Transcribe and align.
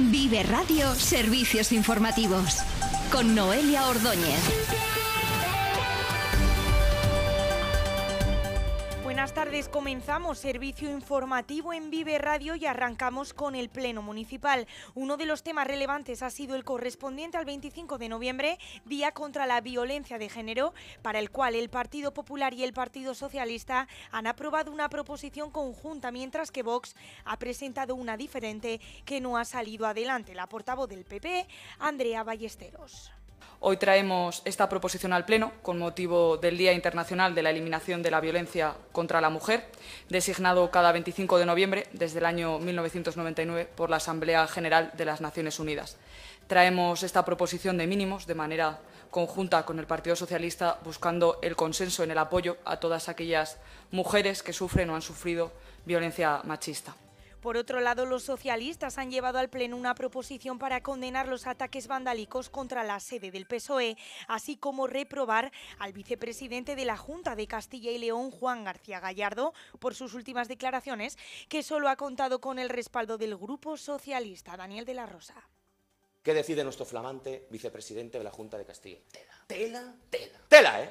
Vive 0.00 0.44
Radio 0.44 0.94
Servicios 0.94 1.72
Informativos 1.72 2.58
con 3.10 3.34
Noelia 3.34 3.88
Ordóñez. 3.88 4.77
Buenas 9.18 9.34
tardes, 9.34 9.68
comenzamos 9.68 10.38
servicio 10.38 10.88
informativo 10.88 11.72
en 11.72 11.90
Vive 11.90 12.18
Radio 12.18 12.54
y 12.54 12.66
arrancamos 12.66 13.34
con 13.34 13.56
el 13.56 13.68
Pleno 13.68 14.00
Municipal. 14.00 14.68
Uno 14.94 15.16
de 15.16 15.26
los 15.26 15.42
temas 15.42 15.66
relevantes 15.66 16.22
ha 16.22 16.30
sido 16.30 16.54
el 16.54 16.62
correspondiente 16.62 17.36
al 17.36 17.44
25 17.44 17.98
de 17.98 18.08
noviembre, 18.08 18.60
Día 18.84 19.10
contra 19.10 19.46
la 19.46 19.60
Violencia 19.60 20.18
de 20.18 20.28
Género, 20.28 20.72
para 21.02 21.18
el 21.18 21.32
cual 21.32 21.56
el 21.56 21.68
Partido 21.68 22.14
Popular 22.14 22.54
y 22.54 22.62
el 22.62 22.72
Partido 22.72 23.12
Socialista 23.12 23.88
han 24.12 24.28
aprobado 24.28 24.70
una 24.70 24.88
proposición 24.88 25.50
conjunta, 25.50 26.12
mientras 26.12 26.52
que 26.52 26.62
Vox 26.62 26.94
ha 27.24 27.40
presentado 27.40 27.96
una 27.96 28.16
diferente 28.16 28.80
que 29.04 29.20
no 29.20 29.36
ha 29.36 29.44
salido 29.44 29.88
adelante. 29.88 30.32
La 30.36 30.46
portavoz 30.46 30.88
del 30.88 31.04
PP, 31.04 31.48
Andrea 31.80 32.22
Ballesteros. 32.22 33.10
Hoy 33.60 33.76
traemos 33.76 34.42
esta 34.44 34.68
proposición 34.68 35.12
al 35.12 35.24
Pleno 35.24 35.52
con 35.62 35.78
motivo 35.78 36.36
del 36.36 36.56
Día 36.56 36.72
Internacional 36.72 37.34
de 37.34 37.42
la 37.42 37.50
Eliminación 37.50 38.02
de 38.02 38.10
la 38.12 38.20
Violencia 38.20 38.74
contra 38.92 39.20
la 39.20 39.30
Mujer, 39.30 39.66
designado 40.08 40.70
cada 40.70 40.92
25 40.92 41.38
de 41.38 41.46
noviembre 41.46 41.86
desde 41.92 42.20
el 42.20 42.26
año 42.26 42.60
1999 42.60 43.68
por 43.74 43.90
la 43.90 43.96
Asamblea 43.96 44.46
General 44.46 44.92
de 44.96 45.04
las 45.04 45.20
Naciones 45.20 45.58
Unidas. 45.58 45.96
Traemos 46.46 47.02
esta 47.02 47.24
proposición 47.24 47.76
de 47.78 47.88
mínimos 47.88 48.26
de 48.26 48.36
manera 48.36 48.78
conjunta 49.10 49.64
con 49.66 49.78
el 49.78 49.86
Partido 49.86 50.14
Socialista, 50.14 50.78
buscando 50.84 51.38
el 51.42 51.56
consenso 51.56 52.04
en 52.04 52.12
el 52.12 52.18
apoyo 52.18 52.58
a 52.64 52.78
todas 52.78 53.08
aquellas 53.08 53.58
mujeres 53.90 54.42
que 54.42 54.52
sufren 54.52 54.88
o 54.90 54.94
han 54.94 55.02
sufrido 55.02 55.50
violencia 55.84 56.40
machista. 56.44 56.94
Por 57.40 57.56
otro 57.56 57.80
lado, 57.80 58.04
los 58.04 58.24
socialistas 58.24 58.98
han 58.98 59.10
llevado 59.10 59.38
al 59.38 59.48
Pleno 59.48 59.76
una 59.76 59.94
proposición 59.94 60.58
para 60.58 60.82
condenar 60.82 61.28
los 61.28 61.46
ataques 61.46 61.86
vandálicos 61.86 62.50
contra 62.50 62.82
la 62.82 62.98
sede 62.98 63.30
del 63.30 63.46
PSOE, 63.46 63.96
así 64.26 64.56
como 64.56 64.86
reprobar 64.86 65.52
al 65.78 65.92
vicepresidente 65.92 66.74
de 66.74 66.84
la 66.84 66.96
Junta 66.96 67.36
de 67.36 67.46
Castilla 67.46 67.92
y 67.92 67.98
León, 67.98 68.30
Juan 68.32 68.64
García 68.64 68.98
Gallardo, 68.98 69.54
por 69.78 69.94
sus 69.94 70.14
últimas 70.14 70.48
declaraciones, 70.48 71.16
que 71.48 71.62
solo 71.62 71.88
ha 71.88 71.96
contado 71.96 72.40
con 72.40 72.58
el 72.58 72.68
respaldo 72.68 73.18
del 73.18 73.36
Grupo 73.36 73.76
Socialista, 73.76 74.56
Daniel 74.56 74.84
de 74.84 74.94
la 74.94 75.06
Rosa. 75.06 75.48
¿Qué 76.22 76.34
decide 76.34 76.64
nuestro 76.64 76.84
flamante 76.84 77.46
vicepresidente 77.50 78.18
de 78.18 78.24
la 78.24 78.30
Junta 78.32 78.58
de 78.58 78.64
Castilla? 78.64 78.98
Tela, 79.12 79.34
tela, 79.46 79.94
tela. 80.10 80.38
Tela, 80.48 80.82
¿eh? 80.82 80.90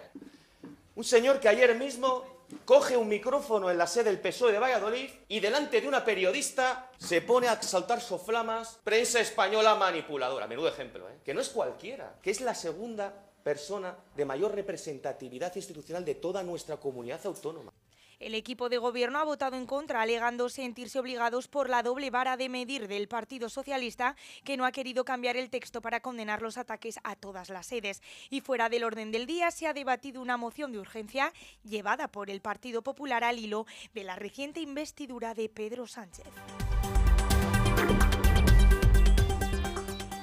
Un 0.95 1.03
señor 1.03 1.39
que 1.39 1.49
ayer 1.49 1.75
mismo 1.75 2.36
coge 2.67 2.97
un 2.97 3.07
micrófono 3.07 3.71
en 3.71 3.77
la 3.77 3.87
sede 3.87 4.11
del 4.11 4.19
PSOE 4.19 4.51
de 4.51 4.59
Valladolid 4.59 5.09
y 5.29 5.39
delante 5.39 5.79
de 5.79 5.87
una 5.87 6.03
periodista 6.03 6.91
se 6.97 7.21
pone 7.21 7.47
a 7.47 7.61
saltar 7.61 8.01
soflamas, 8.01 8.79
prensa 8.83 9.21
española 9.21 9.75
manipuladora. 9.75 10.47
Menudo 10.47 10.67
ejemplo, 10.67 11.07
¿eh? 11.07 11.19
Que 11.23 11.33
no 11.33 11.39
es 11.39 11.47
cualquiera, 11.47 12.19
que 12.21 12.29
es 12.29 12.41
la 12.41 12.53
segunda 12.53 13.13
persona 13.41 13.95
de 14.17 14.25
mayor 14.25 14.53
representatividad 14.53 15.55
institucional 15.55 16.03
de 16.03 16.15
toda 16.15 16.43
nuestra 16.43 16.75
comunidad 16.75 17.25
autónoma. 17.25 17.71
El 18.19 18.33
equipo 18.33 18.67
de 18.69 18.79
gobierno 18.79 19.19
ha 19.19 19.23
votado 19.23 19.55
en 19.57 19.67
contra, 19.67 20.01
alegando 20.01 20.49
sentirse 20.49 20.99
obligados 20.99 21.47
por 21.47 21.69
la 21.69 21.83
doble 21.83 22.09
vara 22.09 22.35
de 22.35 22.49
medir 22.49 22.87
del 22.87 23.07
Partido 23.07 23.47
Socialista, 23.47 24.15
que 24.43 24.57
no 24.57 24.65
ha 24.65 24.71
querido 24.71 25.05
cambiar 25.05 25.37
el 25.37 25.51
texto 25.51 25.81
para 25.81 25.99
condenar 25.99 26.41
los 26.41 26.57
ataques 26.57 26.99
a 27.03 27.15
todas 27.15 27.49
las 27.49 27.67
sedes. 27.67 28.01
Y 28.31 28.41
fuera 28.41 28.69
del 28.69 28.83
orden 28.83 29.11
del 29.11 29.27
día 29.27 29.51
se 29.51 29.67
ha 29.67 29.73
debatido 29.73 30.21
una 30.21 30.35
moción 30.35 30.71
de 30.71 30.79
urgencia 30.79 31.31
llevada 31.63 32.07
por 32.07 32.31
el 32.31 32.41
Partido 32.41 32.81
Popular 32.81 33.23
al 33.23 33.37
hilo 33.37 33.67
de 33.93 34.03
la 34.03 34.15
reciente 34.15 34.61
investidura 34.61 35.35
de 35.35 35.49
Pedro 35.49 35.85
Sánchez. 35.85 36.25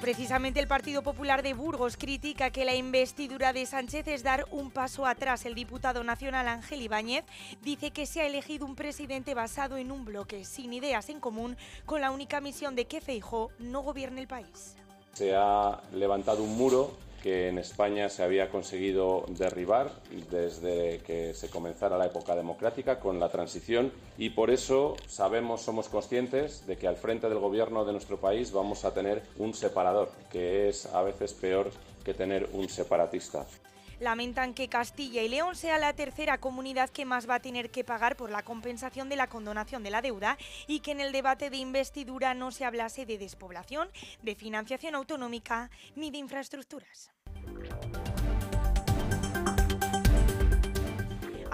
Precisamente 0.05 0.59
el 0.59 0.67
Partido 0.67 1.01
Popular 1.01 1.41
de 1.41 1.55
Burgos 1.55 1.97
critica 1.97 2.51
que 2.51 2.63
la 2.63 2.75
investidura 2.75 3.53
de 3.53 3.65
Sánchez 3.65 4.07
es 4.07 4.21
dar 4.21 4.45
un 4.51 4.69
paso 4.69 5.07
atrás. 5.07 5.47
El 5.47 5.55
diputado 5.55 6.03
nacional 6.03 6.47
Ángel 6.47 6.83
Ibáñez 6.83 7.25
dice 7.63 7.89
que 7.89 8.05
se 8.05 8.21
ha 8.21 8.27
elegido 8.27 8.67
un 8.67 8.75
presidente 8.75 9.33
basado 9.33 9.77
en 9.77 9.91
un 9.91 10.05
bloque 10.05 10.45
sin 10.45 10.73
ideas 10.73 11.09
en 11.09 11.19
común 11.19 11.57
con 11.87 12.01
la 12.01 12.11
única 12.11 12.39
misión 12.39 12.75
de 12.75 12.85
que 12.85 13.01
Feijó 13.01 13.49
no 13.57 13.81
gobierne 13.81 14.21
el 14.21 14.27
país. 14.27 14.75
Se 15.13 15.35
ha 15.35 15.81
levantado 15.91 16.43
un 16.43 16.55
muro 16.55 16.95
que 17.25 17.49
en 17.49 17.57
España 17.57 18.07
se 18.07 18.21
había 18.21 18.51
conseguido 18.51 19.25
derribar 19.29 19.89
desde 20.29 20.99
que 20.99 21.33
se 21.33 21.49
comenzara 21.49 21.97
la 21.97 22.05
época 22.05 22.35
democrática 22.35 22.99
con 22.99 23.19
la 23.19 23.29
transición 23.29 23.91
y 24.15 24.29
por 24.29 24.51
eso 24.51 24.95
sabemos, 25.07 25.63
somos 25.63 25.89
conscientes 25.89 26.67
de 26.67 26.77
que 26.77 26.87
al 26.87 26.97
frente 26.97 27.27
del 27.27 27.39
gobierno 27.39 27.83
de 27.83 27.93
nuestro 27.93 28.19
país 28.19 28.51
vamos 28.51 28.85
a 28.85 28.93
tener 28.93 29.23
un 29.39 29.55
separador, 29.55 30.11
que 30.31 30.69
es 30.69 30.85
a 30.85 31.01
veces 31.01 31.33
peor 31.33 31.71
que 32.03 32.13
tener 32.13 32.47
un 32.53 32.69
separatista. 32.69 33.43
Lamentan 33.99 34.53
que 34.53 34.67
Castilla 34.67 35.23
y 35.23 35.29
León 35.29 35.55
sea 35.55 35.79
la 35.79 35.93
tercera 35.93 36.37
comunidad 36.37 36.91
que 36.91 37.05
más 37.05 37.27
va 37.27 37.35
a 37.35 37.41
tener 37.41 37.71
que 37.71 37.83
pagar 37.83 38.17
por 38.17 38.29
la 38.29 38.43
compensación 38.43 39.09
de 39.09 39.15
la 39.15 39.25
condonación 39.25 39.81
de 39.81 39.89
la 39.89 40.03
deuda 40.03 40.37
y 40.67 40.81
que 40.81 40.91
en 40.91 40.99
el 40.99 41.11
debate 41.11 41.49
de 41.49 41.57
investidura 41.57 42.35
no 42.35 42.51
se 42.51 42.65
hablase 42.65 43.07
de 43.07 43.17
despoblación, 43.17 43.89
de 44.21 44.35
financiación 44.35 44.93
autonómica 44.93 45.71
ni 45.95 46.11
de 46.11 46.19
infraestructuras. 46.19 47.14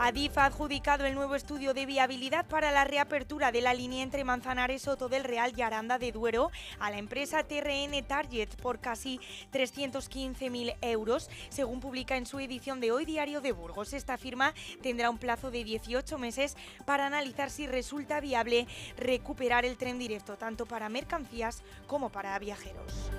Adif 0.03 0.35
ha 0.40 0.46
adjudicado 0.46 1.06
el 1.06 1.13
nuevo 1.13 1.35
estudio 1.35 1.75
de 1.75 1.85
viabilidad 1.85 2.47
para 2.47 2.72
la 2.72 2.85
reapertura 2.85 3.52
de 3.52 3.62
la 3.62 3.75
línea 3.75 4.01
entre 4.01 4.24
Manzanares, 4.24 4.81
Soto 4.81 5.09
del 5.09 5.24
Real 5.24 5.53
y 5.56 5.62
Aranda 5.62 6.00
de 6.00 6.12
Duero 6.12 6.50
a 6.80 6.90
la 6.90 6.97
empresa 6.97 7.44
TRN 7.44 8.03
Target 8.07 8.50
por 8.56 8.80
casi 8.80 9.19
315.000 9.53 10.75
euros, 10.81 11.30
según 11.50 11.81
publica 11.81 12.18
en 12.18 12.25
su 12.25 12.40
edición 12.40 12.80
de 12.80 12.91
hoy 12.91 13.06
Diario 13.06 13.41
de 13.41 13.51
Burgos. 13.51 13.94
Esta 13.94 14.18
firma 14.18 14.56
tendrá 14.81 15.12
un 15.12 15.19
plazo 15.19 15.51
de 15.51 15.63
18 15.63 16.18
meses 16.18 16.57
para 16.84 17.06
analizar 17.06 17.51
si 17.51 17.68
resulta 17.68 18.19
viable 18.22 18.66
recuperar 18.97 19.66
el 19.66 19.78
tren 19.78 20.00
directo 20.00 20.35
tanto 20.35 20.66
para 20.66 20.90
mercancías 20.90 21.62
como 21.85 22.09
para 22.09 22.40
viajeros. 22.40 23.12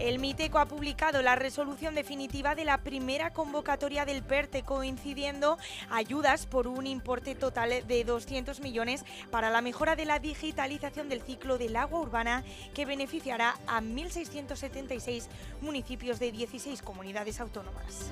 El 0.00 0.18
MITECO 0.18 0.58
ha 0.58 0.64
publicado 0.64 1.20
la 1.20 1.36
resolución 1.36 1.94
definitiva 1.94 2.54
de 2.54 2.64
la 2.64 2.78
primera 2.78 3.34
convocatoria 3.34 4.06
del 4.06 4.22
PERTE, 4.22 4.62
coincidiendo 4.62 5.58
ayudas 5.90 6.46
por 6.46 6.66
un 6.66 6.86
importe 6.86 7.34
total 7.34 7.86
de 7.86 8.04
200 8.04 8.60
millones 8.60 9.04
para 9.30 9.50
la 9.50 9.60
mejora 9.60 9.96
de 9.96 10.06
la 10.06 10.18
digitalización 10.18 11.10
del 11.10 11.20
ciclo 11.20 11.58
del 11.58 11.76
agua 11.76 12.00
urbana, 12.00 12.44
que 12.72 12.86
beneficiará 12.86 13.56
a 13.66 13.82
1.676 13.82 15.26
municipios 15.60 16.18
de 16.18 16.32
16 16.32 16.80
comunidades 16.80 17.38
autónomas. 17.38 18.10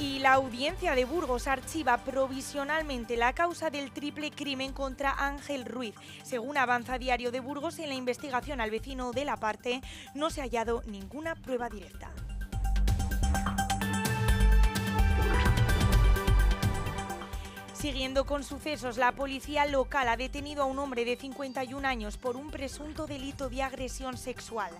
La 0.00 0.32
audiencia 0.32 0.94
de 0.94 1.04
Burgos 1.04 1.46
archiva 1.46 1.98
provisionalmente 1.98 3.18
la 3.18 3.34
causa 3.34 3.68
del 3.68 3.92
triple 3.92 4.30
crimen 4.30 4.72
contra 4.72 5.12
Ángel 5.12 5.66
Ruiz. 5.66 5.94
Según 6.22 6.56
avanza 6.56 6.98
Diario 6.98 7.30
de 7.30 7.40
Burgos, 7.40 7.78
en 7.78 7.90
la 7.90 7.94
investigación 7.94 8.62
al 8.62 8.70
vecino 8.70 9.12
de 9.12 9.26
la 9.26 9.36
parte 9.36 9.82
no 10.14 10.30
se 10.30 10.40
ha 10.40 10.44
hallado 10.44 10.82
ninguna 10.86 11.34
prueba 11.34 11.68
directa. 11.68 12.10
Siguiendo 17.80 18.26
con 18.26 18.44
sucesos, 18.44 18.98
la 18.98 19.12
policía 19.12 19.64
local 19.64 20.06
ha 20.08 20.18
detenido 20.18 20.62
a 20.62 20.66
un 20.66 20.78
hombre 20.78 21.06
de 21.06 21.16
51 21.16 21.88
años 21.88 22.18
por 22.18 22.36
un 22.36 22.50
presunto 22.50 23.06
delito 23.06 23.48
de 23.48 23.62
agresión 23.62 24.18
sexual. 24.18 24.70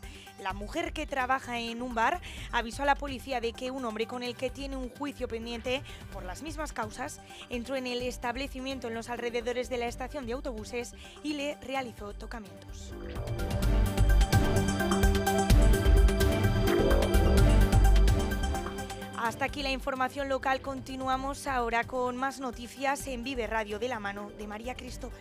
La 0.42 0.52
mujer 0.52 0.92
que 0.92 1.06
trabaja 1.06 1.58
en 1.58 1.80
un 1.80 1.94
bar 1.94 2.20
avisó 2.52 2.82
a 2.82 2.86
la 2.86 2.96
policía 2.96 3.40
de 3.40 3.54
que 3.54 3.70
un 3.70 3.86
hombre 3.86 4.06
con 4.06 4.22
el 4.22 4.36
que 4.36 4.50
tiene 4.50 4.76
un 4.76 4.90
juicio 4.90 5.28
pendiente 5.28 5.80
por 6.12 6.26
las 6.26 6.42
mismas 6.42 6.74
causas 6.74 7.22
entró 7.48 7.74
en 7.74 7.86
el 7.86 8.02
establecimiento 8.02 8.88
en 8.88 8.94
los 8.94 9.08
alrededores 9.08 9.70
de 9.70 9.78
la 9.78 9.86
estación 9.86 10.26
de 10.26 10.34
autobuses 10.34 10.92
y 11.22 11.32
le 11.32 11.56
realizó 11.62 12.12
tocamientos. 12.12 12.92
Hasta 19.30 19.44
aquí 19.44 19.62
la 19.62 19.71
información 19.71 20.28
local. 20.28 20.60
Continuamos 20.60 21.47
ahora 21.47 21.84
con 21.84 22.16
más 22.16 22.41
noticias 22.41 23.06
en 23.06 23.22
Vive 23.22 23.47
Radio 23.47 23.78
de 23.78 23.86
la 23.86 24.00
mano 24.00 24.32
de 24.36 24.48
María 24.48 24.74
Cristóbal. 24.74 25.21